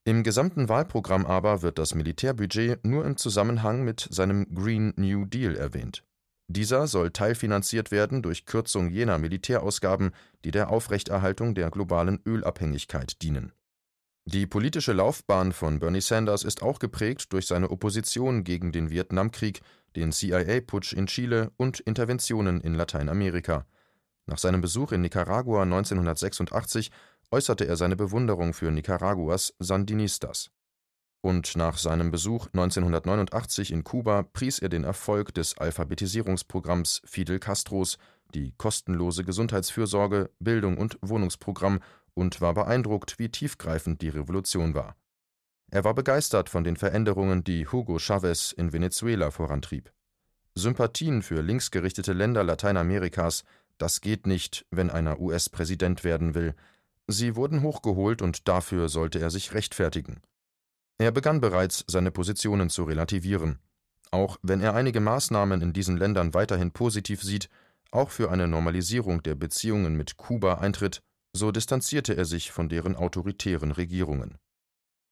Im 0.04 0.22
gesamten 0.22 0.70
Wahlprogramm 0.70 1.26
aber 1.26 1.64
wird 1.64 1.80
das 1.80 1.96
Militärbudget 1.96 2.86
nur 2.86 3.04
im 3.04 3.18
Zusammenhang 3.18 3.84
mit 3.84 4.08
seinem 4.12 4.54
Green 4.54 4.94
New 4.96 5.26
Deal 5.26 5.56
erwähnt. 5.56 6.04
Dieser 6.48 6.88
soll 6.88 7.12
teilfinanziert 7.12 7.90
werden 7.92 8.22
durch 8.22 8.46
Kürzung 8.46 8.90
jener 8.90 9.18
Militärausgaben, 9.18 10.12
die 10.44 10.52
der 10.52 10.70
Aufrechterhaltung 10.70 11.56
der 11.56 11.72
globalen 11.72 12.22
Ölabhängigkeit 12.26 13.22
dienen. 13.24 13.52
Die 14.26 14.46
politische 14.46 14.94
Laufbahn 14.94 15.52
von 15.52 15.80
Bernie 15.80 16.02
Sanders 16.02 16.44
ist 16.44 16.62
auch 16.62 16.80
geprägt 16.80 17.34
durch 17.34 17.48
seine 17.48 17.70
Opposition 17.70 18.44
gegen 18.44 18.72
den 18.72 18.90
Vietnamkrieg, 18.90 19.62
den 19.96 20.12
CIA-Putsch 20.12 20.94
in 20.94 21.08
Chile 21.08 21.52
und 21.58 21.80
Interventionen 21.80 22.62
in 22.62 22.74
Lateinamerika. 22.74 23.66
Nach 24.28 24.38
seinem 24.38 24.62
Besuch 24.62 24.92
in 24.92 25.02
Nicaragua 25.02 25.64
1986 25.64 26.92
äußerte 27.32 27.68
er 27.68 27.76
seine 27.76 27.96
Bewunderung 27.96 28.54
für 28.54 28.72
Nicaraguas 28.72 29.54
Sandinistas 29.60 30.52
und 31.26 31.56
nach 31.56 31.80
seinem 31.80 32.12
Besuch 32.12 32.46
1989 32.54 33.72
in 33.72 33.84
Kuba 33.84 34.22
pries 34.22 34.60
er 34.60 34.70
den 34.70 34.84
Erfolg 34.84 35.34
des 35.34 35.58
Alphabetisierungsprogramms 35.58 37.02
Fidel 37.04 37.40
Castros, 37.40 37.98
die 38.36 38.54
kostenlose 38.60 39.24
Gesundheitsfürsorge, 39.24 40.30
Bildung 40.40 40.78
und 40.78 41.00
Wohnungsprogramm 41.02 41.80
und 42.14 42.42
war 42.42 42.54
beeindruckt, 42.54 43.18
wie 43.18 43.30
tiefgreifend 43.30 44.04
die 44.04 44.10
Revolution 44.10 44.76
war. 44.76 44.96
Er 45.72 45.84
war 45.84 45.96
begeistert 45.96 46.48
von 46.48 46.64
den 46.64 46.78
Veränderungen, 46.78 47.44
die 47.44 47.66
Hugo 47.66 47.98
Chavez 47.98 48.52
in 48.52 48.72
Venezuela 48.72 49.32
vorantrieb. 49.32 49.92
Sympathien 50.54 51.24
für 51.24 51.42
linksgerichtete 51.42 52.14
Länder 52.14 52.44
Lateinamerikas, 52.44 53.46
das 53.80 54.00
geht 54.00 54.28
nicht, 54.28 54.68
wenn 54.70 54.92
einer 54.92 55.20
US-Präsident 55.20 56.04
werden 56.04 56.36
will, 56.36 56.54
sie 57.08 57.36
wurden 57.36 57.64
hochgeholt 57.64 58.22
und 58.22 58.48
dafür 58.48 58.90
sollte 58.90 59.20
er 59.20 59.32
sich 59.32 59.56
rechtfertigen. 59.56 60.22
Er 60.98 61.12
begann 61.12 61.42
bereits, 61.42 61.84
seine 61.88 62.12
Positionen 62.12 62.70
zu 62.70 62.84
relativieren. 62.84 63.60
Auch 64.12 64.38
wenn 64.42 64.62
er 64.62 64.76
einige 64.76 65.02
Maßnahmen 65.02 65.62
in 65.62 65.74
diesen 65.74 65.98
Ländern 65.98 66.34
weiterhin 66.34 66.72
positiv 66.72 67.22
sieht, 67.22 67.50
auch 67.92 68.12
für 68.12 68.32
eine 68.32 68.48
Normalisierung 68.48 69.22
der 69.24 69.36
Beziehungen 69.36 69.96
mit 69.96 70.18
Kuba 70.18 70.56
eintritt, 70.56 71.02
so 71.34 71.52
distanzierte 71.52 72.16
er 72.16 72.26
sich 72.26 72.52
von 72.52 72.70
deren 72.70 72.96
autoritären 72.96 73.72
Regierungen. 73.72 74.38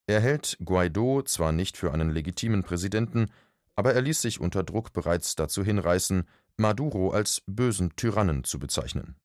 Er 0.07 0.21
hält 0.21 0.57
Guaido 0.63 1.21
zwar 1.23 1.51
nicht 1.51 1.77
für 1.77 1.93
einen 1.93 2.11
legitimen 2.11 2.63
Präsidenten, 2.63 3.29
aber 3.75 3.93
er 3.93 4.01
ließ 4.01 4.21
sich 4.21 4.39
unter 4.39 4.63
Druck 4.63 4.93
bereits 4.93 5.35
dazu 5.35 5.63
hinreißen, 5.63 6.27
Maduro 6.57 7.11
als 7.11 7.41
bösen 7.47 7.95
Tyrannen 7.95 8.43
zu 8.43 8.59
bezeichnen. 8.59 9.15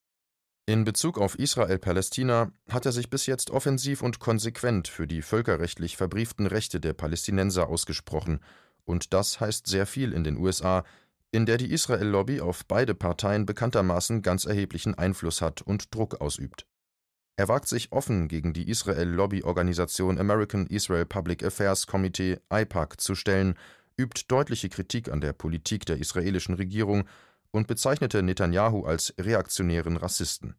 In 0.69 0.83
Bezug 0.83 1.17
auf 1.17 1.33
Israel-Palästina 1.39 2.51
hat 2.69 2.85
er 2.85 2.91
sich 2.91 3.09
bis 3.09 3.25
jetzt 3.25 3.49
offensiv 3.49 4.03
und 4.03 4.19
konsequent 4.19 4.87
für 4.87 5.07
die 5.07 5.23
völkerrechtlich 5.23 5.97
verbrieften 5.97 6.45
Rechte 6.45 6.79
der 6.79 6.93
Palästinenser 6.93 7.67
ausgesprochen, 7.67 8.39
und 8.85 9.15
das 9.15 9.39
heißt 9.39 9.65
sehr 9.65 9.87
viel 9.87 10.13
in 10.13 10.23
den 10.23 10.37
USA, 10.37 10.83
in 11.31 11.47
der 11.47 11.57
die 11.57 11.71
Israel-Lobby 11.71 12.41
auf 12.41 12.67
beide 12.67 12.93
Parteien 12.93 13.47
bekanntermaßen 13.47 14.21
ganz 14.21 14.45
erheblichen 14.45 14.93
Einfluss 14.93 15.41
hat 15.41 15.63
und 15.63 15.95
Druck 15.95 16.21
ausübt. 16.21 16.67
Er 17.35 17.47
wagt 17.47 17.67
sich 17.67 17.91
offen 17.91 18.27
gegen 18.27 18.53
die 18.53 18.69
Israel-Lobby-Organisation 18.69 20.19
American 20.19 20.67
Israel 20.67 21.07
Public 21.07 21.43
Affairs 21.43 21.87
Committee 21.87 22.37
(AIPAC) 22.49 23.01
zu 23.01 23.15
stellen 23.15 23.55
übt 23.97 24.25
deutliche 24.27 24.69
Kritik 24.69 25.11
an 25.11 25.19
der 25.19 25.33
Politik 25.33 25.87
der 25.87 25.97
israelischen 25.97 26.53
Regierung 26.53 27.05
und 27.51 27.67
bezeichnete 27.67 28.21
Netanyahu 28.23 28.85
als 28.85 29.13
reaktionären 29.19 29.97
Rassisten. 29.97 30.55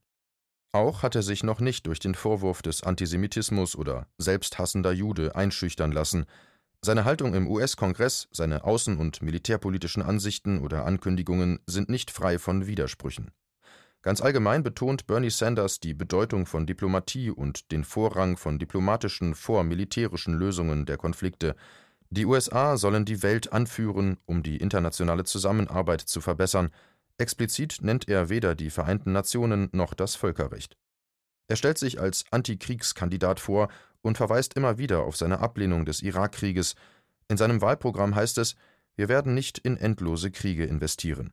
Auch 0.73 1.03
hat 1.03 1.17
er 1.17 1.23
sich 1.23 1.43
noch 1.43 1.61
nicht 1.61 1.87
durch 1.87 1.99
den 1.99 2.15
Vorwurf 2.15 2.63
des 2.63 2.83
Antisemitismus 2.83 3.75
oder 3.75 4.07
selbsthassender 4.19 4.93
Jude 4.93 5.35
einschüchtern 5.35 5.91
lassen. 5.91 6.27
Seine 6.83 7.05
Haltung 7.05 7.35
im 7.35 7.49
US-Kongress, 7.49 8.29
seine 8.31 8.65
außen- 8.65 8.97
und 8.97 9.21
militärpolitischen 9.21 10.03
Ansichten 10.03 10.61
oder 10.61 10.87
Ankündigungen 10.87 11.59
sind 11.67 11.89
nicht 11.89 12.11
frei 12.11 12.39
von 12.39 12.67
Widersprüchen. 12.67 13.33
Ganz 14.03 14.23
allgemein 14.23 14.63
betont 14.63 15.07
Bernie 15.07 15.29
Sanders 15.29 15.79
die 15.79 15.93
Bedeutung 15.93 16.47
von 16.47 16.67
Diplomatie 16.67 17.31
und 17.31 17.71
den 17.71 17.85
Vorrang 17.85 18.39
von 18.39 18.59
diplomatischen 18.59 19.35
vor 19.35 19.63
militärischen 19.63 20.35
Lösungen 20.35 20.87
der 20.87 20.97
Konflikte. 20.97 21.55
Die 22.13 22.27
USA 22.27 22.77
sollen 22.77 23.05
die 23.05 23.23
Welt 23.23 23.53
anführen, 23.53 24.19
um 24.27 24.43
die 24.43 24.57
internationale 24.57 25.23
Zusammenarbeit 25.23 26.01
zu 26.01 26.21
verbessern. 26.21 26.71
Explizit 27.19 27.79
nennt 27.83 28.09
er 28.09 28.29
weder 28.29 28.57
die 28.57 28.71
Vereinten 28.71 29.13
Nationen 29.13 29.69
noch 29.73 29.95
das 29.95 30.17
Völkerrecht. 30.17 30.77
Er 31.47 31.55
stellt 31.55 31.79
sich 31.79 32.01
als 32.01 32.25
Antikriegskandidat 32.33 33.39
vor 33.39 33.69
und 34.03 34.17
verweist 34.17 34.55
immer 34.55 34.77
wieder 34.77 35.05
auf 35.05 35.17
seine 35.17 35.39
Ablehnung 35.39 35.85
des 35.85 36.03
Irakkrieges. 36.03 36.75
In 37.29 37.37
seinem 37.37 37.61
Wahlprogramm 37.61 38.17
heißt 38.17 38.39
es, 38.39 38.57
wir 38.97 39.09
werden 39.09 39.35
nicht 39.35 39.59
in 39.59 39.77
endlose 39.77 40.33
Kriege 40.33 40.65
investieren. 40.65 41.33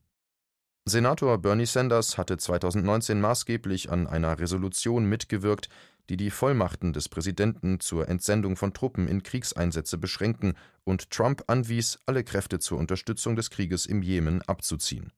Senator 0.86 1.40
Bernie 1.40 1.66
Sanders 1.66 2.18
hatte 2.20 2.38
2019 2.38 3.20
maßgeblich 3.20 3.90
an 3.90 4.06
einer 4.06 4.40
Resolution 4.40 5.06
mitgewirkt, 5.06 5.70
die 6.10 6.18
die 6.18 6.32
Vollmachten 6.32 6.94
des 6.94 7.10
Präsidenten 7.10 7.80
zur 7.80 8.08
Entsendung 8.08 8.56
von 8.56 8.74
Truppen 8.74 9.08
in 9.08 9.24
Kriegseinsätze 9.24 9.98
beschränken 9.98 10.54
und 10.84 11.12
Trump 11.12 11.44
anwies, 11.48 12.00
alle 12.06 12.24
Kräfte 12.24 12.60
zur 12.60 12.78
Unterstützung 12.78 13.36
des 13.36 13.50
Krieges 13.50 13.86
im 13.86 14.02
Jemen 14.02 14.42
abzuziehen. 14.44 15.12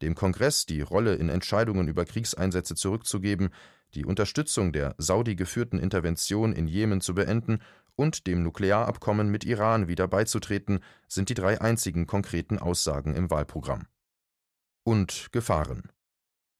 Dem 0.00 0.14
Kongress 0.14 0.66
die 0.66 0.80
Rolle 0.80 1.14
in 1.14 1.28
Entscheidungen 1.28 1.88
über 1.88 2.04
Kriegseinsätze 2.04 2.74
zurückzugeben, 2.74 3.50
die 3.94 4.04
Unterstützung 4.04 4.72
der 4.72 4.94
Saudi 4.98 5.36
geführten 5.36 5.78
Intervention 5.78 6.52
in 6.52 6.66
Jemen 6.66 7.00
zu 7.00 7.14
beenden 7.14 7.58
und 7.94 8.26
dem 8.26 8.42
Nuklearabkommen 8.42 9.30
mit 9.30 9.44
Iran 9.44 9.86
wieder 9.86 10.08
beizutreten, 10.08 10.80
sind 11.08 11.28
die 11.28 11.34
drei 11.34 11.60
einzigen 11.60 12.06
konkreten 12.06 12.58
Aussagen 12.58 13.14
im 13.14 13.30
Wahlprogramm. 13.30 13.86
Und 14.84 15.28
Gefahren. 15.30 15.90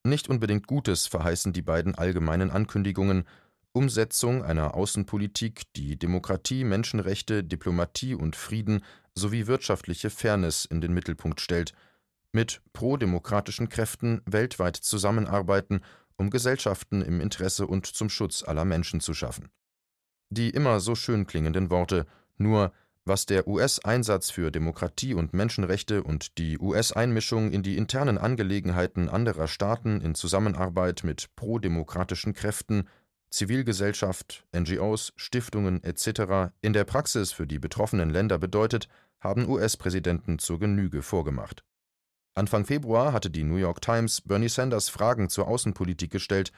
Nicht 0.04 0.28
unbedingt 0.28 0.66
Gutes 0.66 1.06
verheißen 1.06 1.52
die 1.52 1.62
beiden 1.62 1.94
allgemeinen 1.94 2.50
Ankündigungen, 2.50 3.24
Umsetzung 3.72 4.44
einer 4.44 4.74
Außenpolitik, 4.74 5.72
die 5.74 5.98
Demokratie, 5.98 6.64
Menschenrechte, 6.64 7.42
Diplomatie 7.42 8.14
und 8.14 8.36
Frieden 8.36 8.84
sowie 9.14 9.46
wirtschaftliche 9.46 10.10
Fairness 10.10 10.66
in 10.66 10.80
den 10.80 10.92
Mittelpunkt 10.92 11.40
stellt, 11.40 11.72
mit 12.32 12.60
prodemokratischen 12.72 13.68
Kräften 13.68 14.20
weltweit 14.26 14.76
zusammenarbeiten, 14.76 15.80
um 16.16 16.30
Gesellschaften 16.30 17.02
im 17.02 17.20
Interesse 17.20 17.66
und 17.66 17.86
zum 17.86 18.08
Schutz 18.08 18.42
aller 18.42 18.64
Menschen 18.64 19.00
zu 19.00 19.14
schaffen. 19.14 19.48
Die 20.30 20.50
immer 20.50 20.80
so 20.80 20.94
schön 20.94 21.26
klingenden 21.26 21.70
Worte, 21.70 22.06
nur 22.38 22.72
was 23.04 23.26
der 23.26 23.48
US-Einsatz 23.48 24.30
für 24.30 24.50
Demokratie 24.50 25.14
und 25.14 25.34
Menschenrechte 25.34 26.02
und 26.02 26.38
die 26.38 26.58
US-Einmischung 26.58 27.50
in 27.50 27.62
die 27.62 27.76
internen 27.76 28.16
Angelegenheiten 28.16 29.08
anderer 29.08 29.48
Staaten 29.48 30.00
in 30.00 30.14
Zusammenarbeit 30.14 31.02
mit 31.02 31.34
prodemokratischen 31.34 32.32
Kräften 32.32 32.86
Zivilgesellschaft, 33.32 34.44
NGOs, 34.54 35.12
Stiftungen 35.16 35.82
etc. 35.82 36.52
in 36.60 36.72
der 36.72 36.84
Praxis 36.84 37.32
für 37.32 37.46
die 37.46 37.58
betroffenen 37.58 38.10
Länder 38.10 38.38
bedeutet, 38.38 38.88
haben 39.20 39.48
US-Präsidenten 39.48 40.38
zur 40.38 40.58
Genüge 40.58 41.02
vorgemacht. 41.02 41.64
Anfang 42.34 42.66
Februar 42.66 43.12
hatte 43.12 43.30
die 43.30 43.42
New 43.42 43.56
York 43.56 43.80
Times 43.80 44.20
Bernie 44.20 44.48
Sanders 44.48 44.88
Fragen 44.88 45.28
zur 45.28 45.48
Außenpolitik 45.48 46.10
gestellt. 46.10 46.52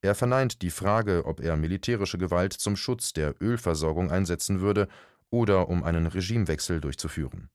Er 0.00 0.14
verneint 0.14 0.62
die 0.62 0.70
Frage, 0.70 1.24
ob 1.24 1.40
er 1.40 1.56
militärische 1.56 2.18
Gewalt 2.18 2.52
zum 2.52 2.76
Schutz 2.76 3.12
der 3.12 3.34
Ölversorgung 3.40 4.10
einsetzen 4.10 4.60
würde 4.60 4.88
oder 5.30 5.68
um 5.68 5.84
einen 5.84 6.06
Regimewechsel 6.06 6.80
durchzuführen. 6.80 7.48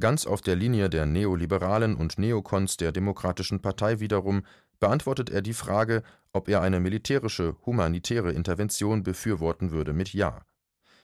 Ganz 0.00 0.26
auf 0.26 0.42
der 0.42 0.56
Linie 0.56 0.90
der 0.90 1.06
Neoliberalen 1.06 1.96
und 1.96 2.18
Neokons 2.18 2.76
der 2.76 2.92
Demokratischen 2.92 3.62
Partei 3.62 4.00
wiederum 4.00 4.42
beantwortet 4.78 5.30
er 5.30 5.42
die 5.42 5.54
Frage, 5.54 6.02
ob 6.32 6.48
er 6.48 6.60
eine 6.60 6.80
militärische, 6.80 7.56
humanitäre 7.64 8.32
Intervention 8.32 9.02
befürworten 9.02 9.70
würde 9.70 9.92
mit 9.92 10.12
Ja. 10.12 10.44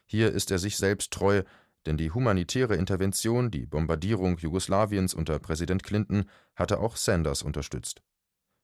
Hier 0.06 0.32
ist 0.32 0.50
er 0.50 0.58
sich 0.58 0.76
selbst 0.76 1.12
treu, 1.12 1.42
denn 1.86 1.96
die 1.96 2.10
humanitäre 2.10 2.76
Intervention, 2.76 3.50
die 3.50 3.66
Bombardierung 3.66 4.38
Jugoslawiens 4.38 5.14
unter 5.14 5.38
Präsident 5.38 5.82
Clinton, 5.82 6.24
hatte 6.54 6.78
auch 6.78 6.96
Sanders 6.96 7.42
unterstützt. 7.42 8.02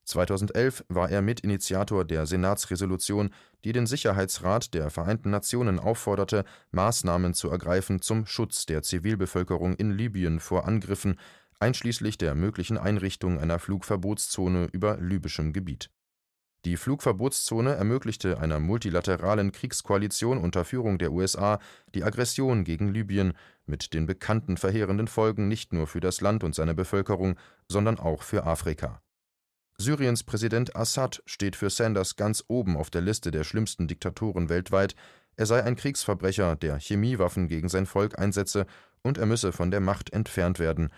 2011 0.05 0.85
war 0.89 1.11
er 1.11 1.21
Mitinitiator 1.21 2.05
der 2.05 2.25
Senatsresolution, 2.25 3.31
die 3.65 3.73
den 3.73 3.87
Sicherheitsrat 3.87 4.73
der 4.73 4.89
Vereinten 4.89 5.31
Nationen 5.31 5.79
aufforderte, 5.79 6.45
Maßnahmen 6.71 7.35
zu 7.35 7.51
ergreifen 7.51 8.01
zum 8.01 8.25
Schutz 8.25 8.65
der 8.65 8.83
Zivilbevölkerung 8.83 9.75
in 9.75 9.91
Libyen 9.91 10.41
vor 10.41 10.67
Angriffen, 10.67 11.19
einschließlich 11.61 12.19
der 12.19 12.35
möglichen 12.35 12.79
Einrichtung 12.79 13.39
einer 13.39 13.59
Flugverbotszone 13.59 14.69
über 14.73 14.99
libyschem 14.99 15.53
Gebiet. 15.53 15.91
Die 16.65 16.77
Flugverbotszone 16.77 17.75
ermöglichte 17.75 18.41
einer 18.41 18.59
multilateralen 18.59 19.53
Kriegskoalition 19.53 20.39
unter 20.39 20.65
Führung 20.65 20.99
der 20.99 21.13
USA 21.13 21.61
die 21.95 22.03
Aggression 22.03 22.65
gegen 22.65 22.93
Libyen 22.93 23.35
mit 23.65 23.95
den 23.95 24.07
bekannten 24.07 24.57
verheerenden 24.57 25.07
Folgen 25.07 25.47
nicht 25.47 25.73
nur 25.73 25.87
für 25.87 26.01
das 26.01 26.21
Land 26.21 26.43
und 26.43 26.55
seine 26.55 26.75
Bevölkerung, 26.75 27.37
sondern 27.69 27.99
auch 27.99 28.23
für 28.23 28.45
Afrika. 28.45 29.01
Syriens 29.79 30.25
Präsident 30.25 30.75
Assad 30.75 31.23
steht 31.27 31.55
für 31.55 31.71
Sanders 31.71 32.17
ganz 32.17 32.45
oben 32.49 32.77
auf 32.77 32.91
der 32.91 33.03
Liste 33.03 33.31
der 33.31 33.45
schlimmsten 33.45 33.87
Diktatoren 33.87 34.49
weltweit, 34.49 34.97
er 35.37 35.47
sei 35.47 35.63
ein 35.63 35.77
Kriegsverbrecher, 35.77 36.57
der 36.57 36.81
Chemiewaffen 36.81 37.47
gegen 37.47 37.69
sein 37.69 37.87
Volk 37.87 38.19
einsetze, 38.19 38.67
und 39.03 39.19
er 39.19 39.27
müsse 39.27 39.53
von 39.53 39.71
der 39.71 39.79
Macht 39.79 40.13
entfernt 40.13 40.59
werden, 40.59 40.91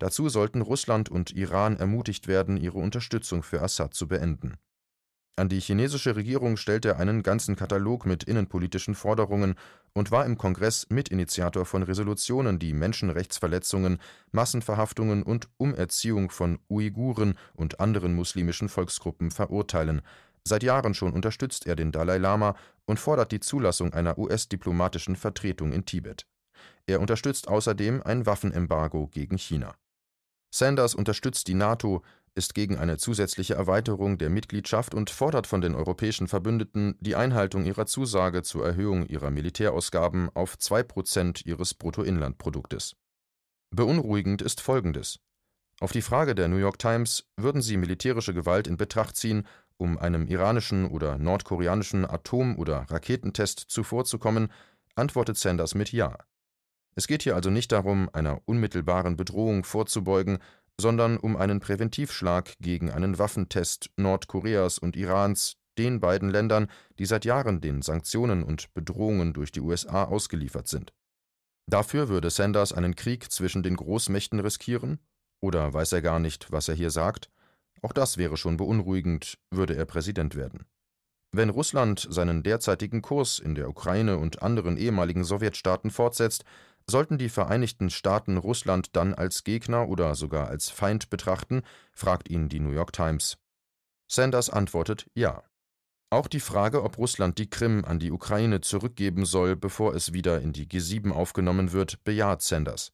Dazu 0.00 0.30
sollten 0.30 0.62
Russland 0.62 1.10
und 1.10 1.30
Iran 1.30 1.76
ermutigt 1.76 2.26
werden, 2.26 2.56
ihre 2.56 2.78
Unterstützung 2.78 3.42
für 3.42 3.60
Assad 3.60 3.92
zu 3.92 4.08
beenden. 4.08 4.56
An 5.36 5.50
die 5.50 5.60
chinesische 5.60 6.16
Regierung 6.16 6.56
stellte 6.56 6.88
er 6.88 6.98
einen 6.98 7.22
ganzen 7.22 7.54
Katalog 7.54 8.06
mit 8.06 8.24
innenpolitischen 8.24 8.94
Forderungen 8.94 9.54
und 9.92 10.10
war 10.10 10.24
im 10.24 10.38
Kongress 10.38 10.86
Mitinitiator 10.88 11.66
von 11.66 11.82
Resolutionen, 11.82 12.58
die 12.58 12.72
Menschenrechtsverletzungen, 12.72 13.98
Massenverhaftungen 14.32 15.22
und 15.22 15.48
Umerziehung 15.58 16.30
von 16.30 16.58
Uiguren 16.70 17.34
und 17.54 17.78
anderen 17.78 18.14
muslimischen 18.14 18.70
Volksgruppen 18.70 19.30
verurteilen. 19.30 20.00
Seit 20.44 20.62
Jahren 20.62 20.94
schon 20.94 21.12
unterstützt 21.12 21.66
er 21.66 21.76
den 21.76 21.92
Dalai 21.92 22.16
Lama 22.16 22.56
und 22.86 22.98
fordert 22.98 23.32
die 23.32 23.40
Zulassung 23.40 23.92
einer 23.92 24.16
US-diplomatischen 24.18 25.16
Vertretung 25.16 25.72
in 25.72 25.84
Tibet. 25.84 26.26
Er 26.86 27.00
unterstützt 27.00 27.48
außerdem 27.48 28.02
ein 28.02 28.24
Waffenembargo 28.24 29.08
gegen 29.08 29.36
China. 29.36 29.74
Sanders 30.50 30.94
unterstützt 30.94 31.48
die 31.48 31.54
NATO, 31.54 32.02
ist 32.34 32.54
gegen 32.54 32.78
eine 32.78 32.96
zusätzliche 32.96 33.54
Erweiterung 33.54 34.18
der 34.18 34.30
Mitgliedschaft 34.30 34.94
und 34.94 35.10
fordert 35.10 35.46
von 35.46 35.60
den 35.60 35.74
europäischen 35.74 36.28
Verbündeten 36.28 36.96
die 37.00 37.16
Einhaltung 37.16 37.64
ihrer 37.64 37.86
Zusage 37.86 38.42
zur 38.42 38.64
Erhöhung 38.64 39.06
ihrer 39.06 39.30
Militärausgaben 39.30 40.30
auf 40.34 40.56
2 40.58 40.82
Prozent 40.84 41.44
ihres 41.44 41.74
Bruttoinlandproduktes. 41.74 42.94
Beunruhigend 43.70 44.42
ist 44.42 44.60
Folgendes. 44.60 45.20
Auf 45.80 45.92
die 45.92 46.02
Frage 46.02 46.34
der 46.34 46.48
New 46.48 46.56
York 46.56 46.78
Times, 46.78 47.24
würden 47.36 47.62
sie 47.62 47.76
militärische 47.76 48.34
Gewalt 48.34 48.66
in 48.66 48.76
Betracht 48.76 49.16
ziehen, 49.16 49.46
um 49.76 49.98
einem 49.98 50.26
iranischen 50.26 50.90
oder 50.90 51.16
nordkoreanischen 51.18 52.04
Atom- 52.04 52.58
oder 52.58 52.86
Raketentest 52.90 53.58
zuvorzukommen, 53.58 54.52
antwortet 54.94 55.38
Sanders 55.38 55.74
mit 55.74 55.92
Ja. 55.92 56.18
Es 57.00 57.06
geht 57.06 57.22
hier 57.22 57.34
also 57.34 57.48
nicht 57.48 57.72
darum, 57.72 58.10
einer 58.12 58.42
unmittelbaren 58.44 59.16
Bedrohung 59.16 59.64
vorzubeugen, 59.64 60.36
sondern 60.78 61.16
um 61.16 61.34
einen 61.34 61.58
Präventivschlag 61.58 62.52
gegen 62.60 62.90
einen 62.90 63.18
Waffentest 63.18 63.88
Nordkoreas 63.96 64.76
und 64.76 64.96
Irans, 64.96 65.56
den 65.78 66.00
beiden 66.00 66.28
Ländern, 66.28 66.70
die 66.98 67.06
seit 67.06 67.24
Jahren 67.24 67.62
den 67.62 67.80
Sanktionen 67.80 68.42
und 68.42 68.74
Bedrohungen 68.74 69.32
durch 69.32 69.50
die 69.50 69.62
USA 69.62 70.04
ausgeliefert 70.04 70.68
sind. 70.68 70.92
Dafür 71.66 72.10
würde 72.10 72.28
Sanders 72.28 72.74
einen 72.74 72.94
Krieg 72.96 73.32
zwischen 73.32 73.62
den 73.62 73.76
Großmächten 73.76 74.38
riskieren? 74.38 74.98
Oder 75.40 75.72
weiß 75.72 75.92
er 75.92 76.02
gar 76.02 76.18
nicht, 76.18 76.52
was 76.52 76.68
er 76.68 76.74
hier 76.74 76.90
sagt? 76.90 77.30
Auch 77.80 77.94
das 77.94 78.18
wäre 78.18 78.36
schon 78.36 78.58
beunruhigend, 78.58 79.38
würde 79.50 79.74
er 79.74 79.86
Präsident 79.86 80.36
werden. 80.36 80.66
Wenn 81.32 81.48
Russland 81.48 82.08
seinen 82.10 82.42
derzeitigen 82.42 83.02
Kurs 83.02 83.38
in 83.38 83.54
der 83.54 83.68
Ukraine 83.68 84.18
und 84.18 84.42
anderen 84.42 84.76
ehemaligen 84.76 85.22
Sowjetstaaten 85.22 85.90
fortsetzt, 85.90 86.44
sollten 86.86 87.18
die 87.18 87.28
Vereinigten 87.28 87.90
Staaten 87.90 88.36
Russland 88.36 88.96
dann 88.96 89.14
als 89.14 89.44
Gegner 89.44 89.88
oder 89.88 90.14
sogar 90.14 90.48
als 90.48 90.70
Feind 90.70 91.10
betrachten, 91.10 91.62
fragt 91.92 92.28
ihn 92.28 92.48
die 92.48 92.60
New 92.60 92.72
York 92.72 92.92
Times. 92.92 93.38
Sanders 94.08 94.50
antwortet 94.50 95.06
ja. 95.14 95.42
Auch 96.12 96.26
die 96.26 96.40
Frage, 96.40 96.82
ob 96.82 96.98
Russland 96.98 97.38
die 97.38 97.48
Krim 97.48 97.84
an 97.84 98.00
die 98.00 98.10
Ukraine 98.10 98.60
zurückgeben 98.60 99.24
soll, 99.24 99.54
bevor 99.54 99.94
es 99.94 100.12
wieder 100.12 100.40
in 100.40 100.52
die 100.52 100.66
G7 100.66 101.12
aufgenommen 101.12 101.70
wird, 101.70 102.02
bejaht 102.02 102.42
Sanders. 102.42 102.92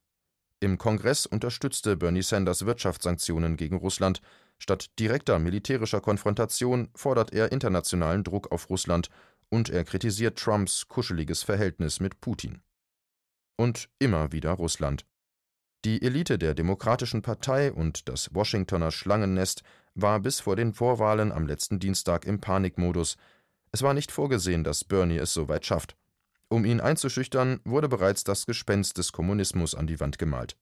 Im 0.60 0.76
Kongress 0.76 1.24
unterstützte 1.24 1.96
Bernie 1.96 2.22
Sanders 2.22 2.66
Wirtschaftssanktionen 2.66 3.56
gegen 3.56 3.76
Russland. 3.76 4.20
Statt 4.58 4.90
direkter 4.98 5.38
militärischer 5.38 6.00
Konfrontation 6.00 6.88
fordert 6.94 7.32
er 7.32 7.52
internationalen 7.52 8.24
Druck 8.24 8.52
auf 8.52 8.68
Russland 8.68 9.10
und 9.48 9.70
er 9.70 9.84
kritisiert 9.84 10.38
Trumps 10.38 10.88
kuscheliges 10.88 11.42
Verhältnis 11.42 12.00
mit 12.00 12.20
Putin. 12.20 12.62
Und 13.56 13.88
immer 13.98 14.32
wieder 14.32 14.52
Russland. 14.52 15.06
Die 15.84 16.02
Elite 16.02 16.38
der 16.38 16.54
Demokratischen 16.54 17.22
Partei 17.22 17.72
und 17.72 18.08
das 18.08 18.34
Washingtoner 18.34 18.90
Schlangennest 18.90 19.62
war 19.94 20.20
bis 20.20 20.40
vor 20.40 20.56
den 20.56 20.74
Vorwahlen 20.74 21.32
am 21.32 21.46
letzten 21.46 21.78
Dienstag 21.78 22.26
im 22.26 22.40
Panikmodus. 22.40 23.16
Es 23.72 23.82
war 23.82 23.94
nicht 23.94 24.12
vorgesehen, 24.12 24.64
dass 24.64 24.84
Bernie 24.84 25.18
es 25.18 25.32
so 25.32 25.48
weit 25.48 25.64
schafft. 25.64 25.96
Um 26.48 26.64
ihn 26.64 26.80
einzuschüchtern, 26.80 27.60
wurde 27.64 27.88
bereits 27.88 28.24
das 28.24 28.46
Gespenst 28.46 28.98
des 28.98 29.12
Kommunismus 29.12 29.74
an 29.74 29.86
die 29.86 29.98
Wand 30.00 30.18
gemalt. 30.18 30.56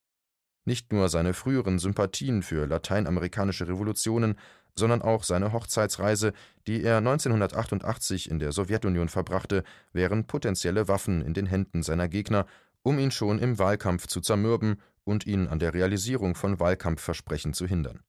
Nicht 0.64 0.92
nur 0.92 1.08
seine 1.08 1.34
früheren 1.34 1.78
Sympathien 1.78 2.42
für 2.42 2.66
lateinamerikanische 2.66 3.68
Revolutionen, 3.68 4.38
sondern 4.76 5.02
auch 5.02 5.24
seine 5.24 5.52
Hochzeitsreise, 5.52 6.32
die 6.66 6.82
er 6.82 6.98
1988 6.98 8.30
in 8.30 8.38
der 8.38 8.52
Sowjetunion 8.52 9.08
verbrachte, 9.08 9.62
wären 9.92 10.26
potenzielle 10.26 10.88
Waffen 10.88 11.22
in 11.22 11.34
den 11.34 11.46
Händen 11.46 11.82
seiner 11.82 12.08
Gegner, 12.08 12.46
um 12.84 12.98
ihn 12.98 13.10
schon 13.10 13.40
im 13.40 13.58
Wahlkampf 13.58 14.06
zu 14.06 14.20
zermürben 14.20 14.80
und 15.02 15.26
ihn 15.26 15.48
an 15.48 15.58
der 15.58 15.74
Realisierung 15.74 16.36
von 16.36 16.60
Wahlkampfversprechen 16.60 17.52
zu 17.52 17.66
hindern. 17.66 18.04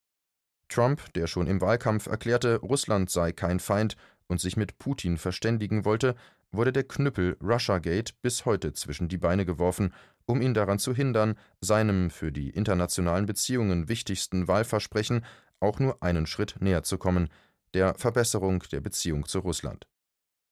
Trump, 0.69 1.13
der 1.13 1.27
schon 1.27 1.47
im 1.47 1.61
Wahlkampf 1.61 2.07
erklärte, 2.07 2.57
Russland 2.57 3.09
sei 3.09 3.31
kein 3.31 3.59
Feind 3.59 3.95
und 4.27 4.39
sich 4.39 4.57
mit 4.57 4.77
Putin 4.77 5.17
verständigen 5.17 5.85
wollte, 5.85 6.15
wurde 6.51 6.71
der 6.71 6.83
Knüppel 6.83 7.37
Russiagate 7.41 8.13
bis 8.21 8.45
heute 8.45 8.73
zwischen 8.73 9.07
die 9.07 9.17
Beine 9.17 9.45
geworfen, 9.45 9.93
um 10.25 10.41
ihn 10.41 10.53
daran 10.53 10.79
zu 10.79 10.93
hindern, 10.93 11.35
seinem 11.61 12.09
für 12.09 12.31
die 12.31 12.49
internationalen 12.49 13.25
Beziehungen 13.25 13.87
wichtigsten 13.87 14.47
Wahlversprechen 14.47 15.23
auch 15.59 15.79
nur 15.79 16.01
einen 16.01 16.25
Schritt 16.25 16.55
näher 16.59 16.83
zu 16.83 16.97
kommen, 16.97 17.29
der 17.73 17.95
Verbesserung 17.95 18.63
der 18.71 18.81
Beziehung 18.81 19.25
zu 19.25 19.39
Russland. 19.39 19.87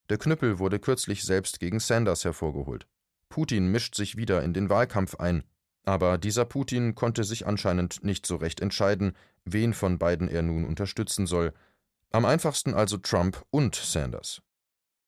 Der 0.10 0.18
Knüppel 0.18 0.60
wurde 0.60 0.80
kürzlich 0.80 1.24
selbst 1.24 1.60
gegen 1.60 1.80
Sanders 1.80 2.26
hervorgeholt. 2.26 2.88
Putin 3.34 3.72
mischt 3.72 3.96
sich 3.96 4.16
wieder 4.16 4.44
in 4.44 4.54
den 4.54 4.70
Wahlkampf 4.70 5.16
ein, 5.16 5.44
aber 5.86 6.20
dieser 6.20 6.46
Putin 6.46 6.94
konnte 6.94 7.24
sich 7.24 7.48
anscheinend 7.48 8.04
nicht 8.04 8.28
so 8.28 8.36
recht 8.36 8.62
entscheiden, 8.62 9.14
wen 9.44 9.74
von 9.74 9.98
beiden 9.98 10.28
er 10.28 10.44
nun 10.44 10.66
unterstützen 10.66 11.26
soll. 11.26 11.52
Am 12.12 12.26
einfachsten 12.26 12.76
also 12.76 12.98
Trump 12.98 13.44
und 13.50 13.74
Sanders. 13.74 14.44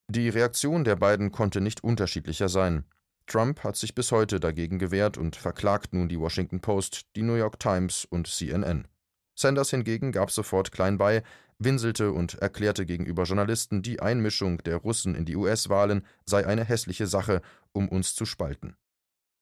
Die 0.08 0.28
Reaktion 0.28 0.82
der 0.82 0.96
beiden 0.96 1.30
konnte 1.30 1.60
nicht 1.60 1.84
unterschiedlicher 1.84 2.48
sein. 2.48 2.84
Trump 3.28 3.62
hat 3.62 3.76
sich 3.76 3.94
bis 3.94 4.10
heute 4.10 4.40
dagegen 4.40 4.80
gewehrt 4.80 5.18
und 5.18 5.36
verklagt 5.36 5.94
nun 5.94 6.08
die 6.08 6.18
Washington 6.18 6.60
Post, 6.60 7.02
die 7.14 7.22
New 7.22 7.36
York 7.36 7.60
Times 7.60 8.06
und 8.06 8.26
CNN. 8.26 8.88
Sanders 9.36 9.70
hingegen 9.70 10.10
gab 10.10 10.32
sofort 10.32 10.72
klein 10.72 10.98
bei, 10.98 11.22
winselte 11.58 12.12
und 12.12 12.34
erklärte 12.34 12.86
gegenüber 12.86 13.24
Journalisten, 13.24 13.82
die 13.82 14.00
Einmischung 14.00 14.58
der 14.58 14.76
Russen 14.76 15.14
in 15.14 15.24
die 15.24 15.36
US-Wahlen 15.36 16.04
sei 16.24 16.46
eine 16.46 16.64
hässliche 16.64 17.06
Sache, 17.06 17.42
um 17.72 17.88
uns 17.88 18.14
zu 18.14 18.26
spalten. 18.26 18.76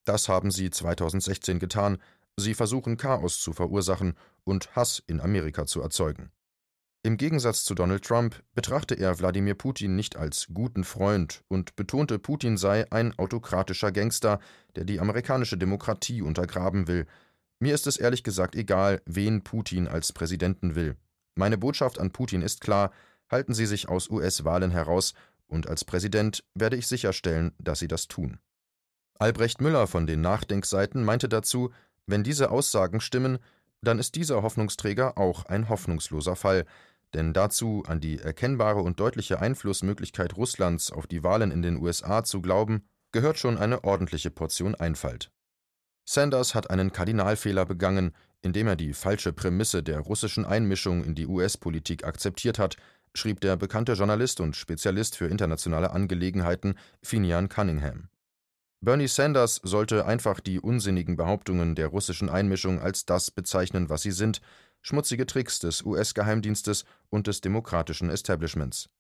Das 0.05 0.29
haben 0.29 0.50
sie 0.50 0.70
2016 0.70 1.59
getan. 1.59 1.98
Sie 2.37 2.55
versuchen 2.55 2.96
Chaos 2.96 3.40
zu 3.40 3.53
verursachen 3.53 4.14
und 4.44 4.74
Hass 4.77 5.03
in 5.07 5.20
Amerika 5.20 5.66
zu 5.66 5.81
erzeugen. 5.81 6.31
Im 7.07 7.18
Gegensatz 7.18 7.64
zu 7.64 7.74
Donald 7.74 8.03
Trump 8.03 8.42
betrachte 8.55 8.94
er 8.94 9.18
Wladimir 9.18 9.55
Putin 9.55 9.94
nicht 9.94 10.16
als 10.16 10.46
guten 10.55 10.85
Freund 10.85 11.44
und 11.48 11.77
betonte, 11.77 12.18
Putin 12.18 12.57
sei 12.57 12.90
ein 12.90 13.18
autokratischer 13.18 13.92
Gangster, 13.92 14.40
der 14.74 14.85
die 14.85 15.00
amerikanische 15.00 15.59
Demokratie 15.59 16.22
untergraben 16.22 16.88
will. 16.88 17.07
Mir 17.61 17.74
ist 17.74 17.87
es 17.87 17.98
ehrlich 17.98 18.24
gesagt 18.24 18.57
egal, 18.57 19.03
wen 19.05 19.42
Putin 19.44 19.87
als 19.87 20.14
Präsidenten 20.14 20.77
will. 20.77 20.96
Meine 21.35 21.59
Botschaft 21.59 21.99
an 21.99 22.12
Putin 22.12 22.42
ist 22.42 22.61
klar, 22.61 22.92
halten 23.31 23.55
Sie 23.55 23.66
sich 23.66 23.88
aus 23.88 24.09
US-Wahlen 24.09 24.70
heraus, 24.70 25.14
und 25.47 25.68
als 25.68 25.85
Präsident 25.85 26.44
werde 26.55 26.77
ich 26.77 26.87
sicherstellen, 26.87 27.53
dass 27.59 27.79
Sie 27.79 27.88
das 27.88 28.09
tun. 28.09 28.38
Albrecht 29.18 29.61
Müller 29.61 29.87
von 29.87 30.07
den 30.07 30.20
Nachdenkseiten 30.20 31.05
meinte 31.05 31.29
dazu, 31.29 31.70
wenn 32.07 32.25
diese 32.25 32.51
Aussagen 32.51 33.01
stimmen, 33.01 33.38
dann 33.83 33.99
ist 33.99 34.14
dieser 34.14 34.42
Hoffnungsträger 34.42 35.18
auch 35.18 35.44
ein 35.47 35.68
hoffnungsloser 35.68 36.37
Fall, 36.37 36.64
denn 37.12 37.33
dazu 37.33 37.85
an 37.87 38.01
die 38.01 38.18
erkennbare 38.18 38.81
und 38.81 38.99
deutliche 38.99 39.40
Einflussmöglichkeit 39.40 40.37
Russlands 40.37 40.90
auf 40.90 41.07
die 41.07 41.23
Wahlen 41.23 41.51
in 41.51 41.62
den 41.62 41.81
USA 41.81 42.25
zu 42.25 42.42
glauben, 42.42 42.88
gehört 43.12 43.38
schon 43.38 43.57
eine 43.57 43.85
ordentliche 43.85 44.31
Portion 44.31 44.75
Einfalt. 44.75 45.31
Sanders 46.05 46.55
hat 46.55 46.71
einen 46.71 46.93
Kardinalfehler 46.93 47.64
begangen, 47.64 48.12
indem 48.43 48.67
er 48.67 48.77
die 48.77 48.93
falsche 48.93 49.33
Prämisse 49.33 49.83
der 49.83 50.01
russischen 50.01 50.45
Einmischung 50.45 51.03
in 51.03 51.14
die 51.14 51.27
US-Politik 51.27 52.05
akzeptiert 52.05 52.59
hat, 52.59 52.77
schrieb 53.14 53.40
der 53.40 53.57
bekannte 53.57 53.95
Journalist 53.95 54.40
und 54.40 54.57
Spezialist 54.57 55.17
für 55.17 55.27
internationale 55.27 55.93
Angelegenheiten 55.93 56.75
Finian 57.03 57.49
Cunningham. 57.49 58.09
Bernie 58.81 59.09
Sanders 59.09 59.61
sollte 59.62 60.05
einfach 60.05 60.40
die 60.40 60.61
unsinnigen 60.61 61.17
Behauptungen 61.17 61.75
der 61.75 61.87
russischen 61.87 62.29
Einmischung 62.29 62.81
als 62.81 63.07
das 63.07 63.31
bezeichnen, 63.31 63.88
was 63.88 64.03
sie 64.03 64.11
sind, 64.11 64.43
schmutzige 64.83 65.25
Tricks 65.25 65.59
des 65.59 65.83
US-Geheimdienstes 65.83 66.85
und 67.09 67.27
des 67.27 67.40
demokratischen 67.40 68.11
Establishments. 68.11 68.90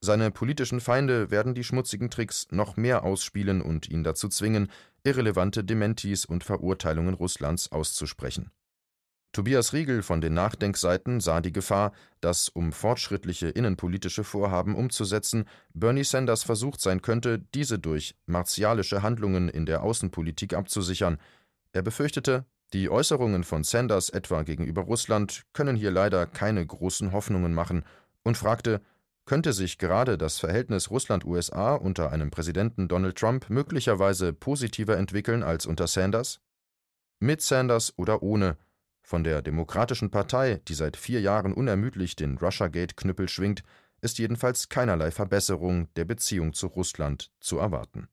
Seine 0.00 0.30
politischen 0.30 0.80
Feinde 0.80 1.30
werden 1.30 1.54
die 1.54 1.64
schmutzigen 1.64 2.10
Tricks 2.10 2.46
noch 2.50 2.76
mehr 2.76 3.04
ausspielen 3.04 3.62
und 3.62 3.88
ihn 3.88 4.04
dazu 4.04 4.28
zwingen, 4.28 4.70
irrelevante 5.02 5.64
Dementis 5.64 6.24
und 6.24 6.44
Verurteilungen 6.44 7.14
Russlands 7.14 7.72
auszusprechen. 7.72 8.50
Tobias 9.34 9.72
Riegel 9.72 10.02
von 10.02 10.20
den 10.20 10.32
Nachdenkseiten 10.34 11.18
sah 11.20 11.40
die 11.40 11.52
Gefahr, 11.52 11.92
dass, 12.20 12.48
um 12.48 12.70
fortschrittliche 12.70 13.48
innenpolitische 13.48 14.22
Vorhaben 14.22 14.76
umzusetzen, 14.76 15.46
Bernie 15.72 16.04
Sanders 16.04 16.44
versucht 16.44 16.80
sein 16.80 17.02
könnte, 17.02 17.40
diese 17.52 17.80
durch 17.80 18.14
martialische 18.26 19.02
Handlungen 19.02 19.48
in 19.48 19.66
der 19.66 19.82
Außenpolitik 19.82 20.54
abzusichern. 20.54 21.18
Er 21.72 21.82
befürchtete, 21.82 22.44
die 22.72 22.88
Äußerungen 22.88 23.42
von 23.42 23.64
Sanders 23.64 24.08
etwa 24.08 24.42
gegenüber 24.42 24.82
Russland 24.82 25.42
können 25.52 25.74
hier 25.74 25.90
leider 25.90 26.26
keine 26.26 26.64
großen 26.64 27.10
Hoffnungen 27.10 27.54
machen 27.54 27.84
und 28.22 28.36
fragte, 28.36 28.80
könnte 29.24 29.52
sich 29.52 29.78
gerade 29.78 30.18
das 30.18 30.38
Verhältnis 30.38 30.90
Russland-USA 30.90 31.74
unter 31.74 32.12
einem 32.12 32.30
Präsidenten 32.30 32.88
Donald 32.88 33.16
Trump 33.16 33.48
möglicherweise 33.48 34.32
positiver 34.32 34.96
entwickeln 34.96 35.42
als 35.42 35.66
unter 35.66 35.86
Sanders? 35.86 36.40
Mit 37.20 37.40
Sanders 37.40 37.94
oder 37.96 38.22
ohne, 38.22 38.58
von 39.02 39.24
der 39.24 39.42
Demokratischen 39.42 40.10
Partei, 40.10 40.60
die 40.68 40.74
seit 40.74 40.96
vier 40.96 41.20
Jahren 41.20 41.52
unermüdlich 41.52 42.16
den 42.16 42.38
Russiagate-Knüppel 42.38 43.28
schwingt, 43.28 43.62
ist 44.00 44.18
jedenfalls 44.18 44.68
keinerlei 44.68 45.10
Verbesserung 45.10 45.88
der 45.94 46.04
Beziehung 46.04 46.52
zu 46.52 46.66
Russland 46.66 47.30
zu 47.40 47.58
erwarten. 47.58 48.08